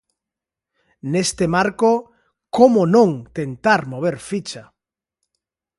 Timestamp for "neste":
1.13-1.45